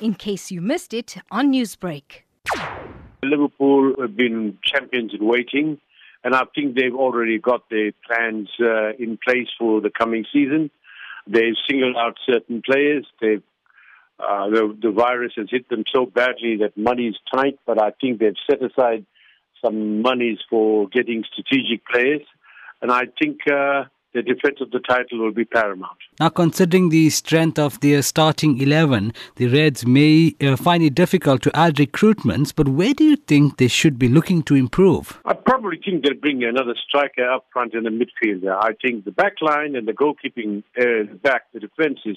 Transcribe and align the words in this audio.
in 0.00 0.14
case 0.14 0.50
you 0.50 0.60
missed 0.60 0.92
it 0.92 1.16
on 1.30 1.52
Newsbreak. 1.52 2.22
Liverpool 3.22 3.94
have 4.00 4.16
been 4.16 4.58
champions 4.62 5.12
in 5.18 5.24
waiting, 5.26 5.78
and 6.22 6.34
I 6.34 6.42
think 6.54 6.76
they've 6.76 6.94
already 6.94 7.38
got 7.38 7.68
their 7.70 7.92
plans 8.06 8.48
uh, 8.60 8.90
in 8.98 9.18
place 9.26 9.48
for 9.58 9.80
the 9.80 9.90
coming 9.90 10.24
season. 10.32 10.70
They've 11.26 11.56
singled 11.68 11.96
out 11.96 12.16
certain 12.24 12.62
players. 12.62 13.06
They've 13.20 13.42
uh, 14.18 14.48
the, 14.48 14.78
the 14.80 14.90
virus 14.90 15.32
has 15.36 15.48
hit 15.50 15.68
them 15.68 15.84
so 15.94 16.06
badly 16.06 16.56
that 16.56 16.74
money 16.74 17.08
is 17.08 17.18
tight, 17.34 17.58
but 17.66 17.82
I 17.82 17.90
think 18.00 18.18
they've 18.18 18.32
set 18.48 18.62
aside 18.62 19.04
some 19.62 20.00
monies 20.00 20.38
for 20.48 20.88
getting 20.88 21.22
strategic 21.30 21.86
players, 21.86 22.22
and 22.80 22.90
I 22.90 23.02
think 23.20 23.40
uh, 23.46 23.84
the 24.16 24.22
defense 24.22 24.62
of 24.62 24.70
the 24.70 24.80
title 24.80 25.18
will 25.18 25.30
be 25.30 25.44
paramount. 25.44 25.98
Now, 26.18 26.30
considering 26.30 26.88
the 26.88 27.10
strength 27.10 27.58
of 27.58 27.78
their 27.80 28.00
starting 28.00 28.58
11, 28.58 29.12
the 29.34 29.48
Reds 29.48 29.86
may 29.86 30.34
uh, 30.40 30.56
find 30.56 30.82
it 30.82 30.94
difficult 30.94 31.42
to 31.42 31.54
add 31.54 31.74
recruitments, 31.74 32.54
but 32.56 32.66
where 32.68 32.94
do 32.94 33.04
you 33.04 33.16
think 33.16 33.58
they 33.58 33.68
should 33.68 33.98
be 33.98 34.08
looking 34.08 34.42
to 34.44 34.54
improve? 34.54 35.20
I 35.26 35.34
probably 35.34 35.78
think 35.84 36.02
they'll 36.02 36.14
bring 36.14 36.42
another 36.44 36.74
striker 36.88 37.28
up 37.30 37.44
front 37.52 37.74
in 37.74 37.84
the 37.84 37.90
midfielder. 37.90 38.56
I 38.58 38.72
think 38.80 39.04
the 39.04 39.10
back 39.10 39.34
line 39.42 39.76
and 39.76 39.86
the 39.86 39.92
goalkeeping 39.92 40.62
uh, 40.80 41.12
back, 41.16 41.42
the 41.52 41.60
defense 41.60 42.00
is 42.06 42.16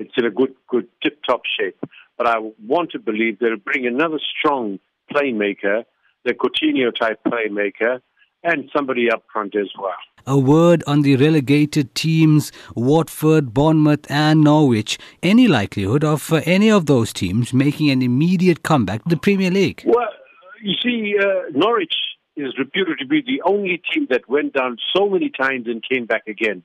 it's 0.00 0.14
in 0.16 0.24
a 0.24 0.30
good, 0.30 0.54
good 0.66 0.88
tip-top 1.02 1.42
shape. 1.58 1.78
But 2.16 2.26
I 2.26 2.38
want 2.66 2.90
to 2.92 2.98
believe 2.98 3.38
they'll 3.38 3.56
bring 3.56 3.86
another 3.86 4.18
strong 4.38 4.80
playmaker, 5.12 5.84
the 6.24 6.34
Coutinho 6.34 6.92
type 6.92 7.20
playmaker, 7.24 8.00
and 8.42 8.70
somebody 8.74 9.10
up 9.10 9.24
front 9.32 9.54
as 9.56 9.68
well. 9.78 9.92
A 10.26 10.38
word 10.38 10.84
on 10.86 11.02
the 11.02 11.16
relegated 11.16 11.94
teams, 11.94 12.52
Watford, 12.74 13.54
Bournemouth, 13.54 14.10
and 14.10 14.42
Norwich. 14.42 14.98
Any 15.22 15.48
likelihood 15.48 16.04
of 16.04 16.32
uh, 16.32 16.42
any 16.44 16.70
of 16.70 16.86
those 16.86 17.12
teams 17.12 17.52
making 17.52 17.90
an 17.90 18.02
immediate 18.02 18.62
comeback 18.62 19.02
to 19.04 19.08
the 19.08 19.16
Premier 19.16 19.50
League? 19.50 19.82
Well, 19.86 20.08
you 20.62 20.74
see, 20.82 21.14
uh, 21.18 21.50
Norwich 21.52 21.94
is 22.36 22.54
reputed 22.58 22.98
to 22.98 23.06
be 23.06 23.22
the 23.22 23.42
only 23.44 23.82
team 23.92 24.06
that 24.10 24.28
went 24.28 24.52
down 24.52 24.76
so 24.94 25.08
many 25.08 25.30
times 25.30 25.66
and 25.66 25.82
came 25.82 26.06
back 26.06 26.26
again. 26.26 26.62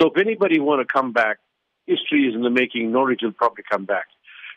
So 0.00 0.08
if 0.08 0.20
anybody 0.20 0.60
want 0.60 0.86
to 0.86 0.90
come 0.90 1.12
back, 1.12 1.38
history 1.86 2.28
is 2.28 2.34
in 2.34 2.42
the 2.42 2.50
making. 2.50 2.92
Norwich 2.92 3.20
will 3.22 3.32
probably 3.32 3.64
come 3.70 3.84
back. 3.84 4.06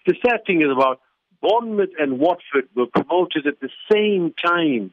The 0.05 0.15
sad 0.25 0.45
thing 0.45 0.61
is 0.61 0.69
about 0.71 1.01
Bournemouth 1.41 1.89
and 1.99 2.19
Watford 2.19 2.69
were 2.75 2.85
promoted 2.85 3.47
at 3.47 3.59
the 3.59 3.69
same 3.91 4.33
time 4.45 4.91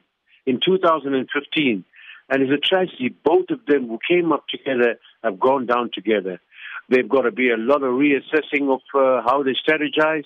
in 0.51 0.61
2015. 0.65 1.85
And 2.29 2.43
it's 2.43 2.53
a 2.53 2.69
tragedy. 2.69 3.15
Both 3.25 3.51
of 3.51 3.65
them 3.67 3.89
who 3.89 3.99
came 4.09 4.33
up 4.33 4.45
together 4.49 4.99
have 5.25 5.41
gone 5.41 5.67
down 5.67 5.91
together. 5.93 6.41
They've 6.89 7.09
got 7.09 7.23
to 7.23 7.33
be 7.33 7.51
a 7.51 7.57
lot 7.57 7.83
of 7.83 7.93
reassessing 7.93 8.73
of 8.73 8.81
uh, 8.95 9.23
how 9.23 9.43
they 9.43 9.55
strategize. 9.55 10.25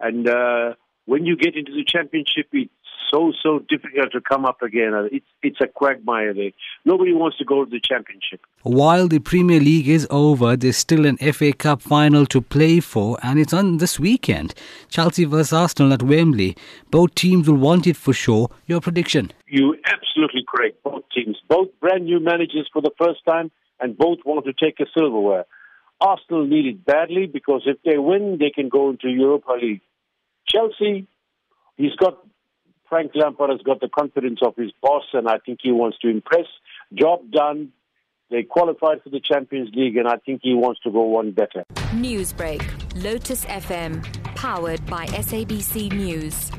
And 0.00 0.28
uh, 0.28 0.74
when 1.06 1.26
you 1.26 1.36
get 1.36 1.54
into 1.56 1.72
the 1.72 1.84
championship, 1.84 2.48
it's 2.52 2.70
so 3.10 3.32
so 3.42 3.60
difficult 3.68 4.12
to 4.12 4.20
come 4.20 4.44
up 4.44 4.62
again. 4.62 4.94
Uh, 4.94 5.04
it's 5.10 5.26
it's 5.42 5.60
a 5.60 5.66
quagmire 5.66 6.34
there. 6.34 6.50
Nobody 6.84 7.12
wants 7.12 7.38
to 7.38 7.44
go 7.44 7.64
to 7.64 7.70
the 7.70 7.80
championship. 7.80 8.40
While 8.62 9.08
the 9.08 9.18
Premier 9.18 9.60
League 9.60 9.88
is 9.88 10.06
over, 10.10 10.56
there's 10.56 10.76
still 10.76 11.06
an 11.06 11.16
FA 11.18 11.52
Cup 11.52 11.82
final 11.82 12.26
to 12.26 12.40
play 12.40 12.80
for, 12.80 13.18
and 13.22 13.38
it's 13.38 13.52
on 13.52 13.78
this 13.78 13.98
weekend. 13.98 14.54
Chelsea 14.88 15.24
vs 15.24 15.52
Arsenal 15.52 15.92
at 15.92 16.02
Wembley. 16.02 16.56
Both 16.90 17.14
teams 17.14 17.48
will 17.48 17.56
want 17.56 17.86
it 17.86 17.96
for 17.96 18.12
sure. 18.12 18.50
Your 18.66 18.80
prediction? 18.80 19.32
You 19.46 19.76
absolutely 19.84 20.44
correct. 20.48 20.82
Both 20.82 21.04
teams, 21.14 21.38
both 21.48 21.68
brand 21.80 22.04
new 22.04 22.20
managers 22.20 22.68
for 22.72 22.82
the 22.82 22.92
first 22.98 23.24
time, 23.24 23.50
and 23.80 23.96
both 23.96 24.18
want 24.24 24.44
to 24.46 24.52
take 24.52 24.80
a 24.80 24.86
silverware. 24.96 25.44
Arsenal 26.00 26.46
need 26.46 26.66
it 26.66 26.84
badly 26.84 27.26
because 27.26 27.62
if 27.66 27.78
they 27.84 27.98
win, 27.98 28.38
they 28.38 28.50
can 28.50 28.68
go 28.68 28.90
into 28.90 29.08
Europa 29.08 29.52
League. 29.60 29.80
Chelsea, 30.46 31.06
he's 31.76 31.94
got 31.96 32.18
Frank 32.88 33.12
Lampard 33.14 33.50
has 33.50 33.60
got 33.62 33.80
the 33.80 33.88
confidence 33.88 34.40
of 34.42 34.56
his 34.56 34.72
boss, 34.82 35.04
and 35.12 35.28
I 35.28 35.38
think 35.38 35.60
he 35.62 35.72
wants 35.72 35.98
to 35.98 36.08
impress. 36.08 36.46
Job 36.94 37.30
done. 37.30 37.72
They 38.30 38.42
qualified 38.42 39.02
for 39.02 39.08
the 39.08 39.20
Champions 39.20 39.70
League, 39.74 39.96
and 39.96 40.06
I 40.06 40.16
think 40.16 40.40
he 40.42 40.54
wants 40.54 40.80
to 40.80 40.90
go 40.90 41.02
one 41.02 41.30
better. 41.30 41.64
Newsbreak, 41.92 42.62
Lotus 43.02 43.44
FM, 43.46 44.04
powered 44.34 44.84
by 44.86 45.06
SABC 45.06 45.92
News. 45.92 46.50